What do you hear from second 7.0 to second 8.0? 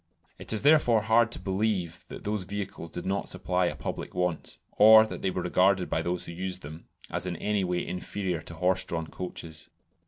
as in any way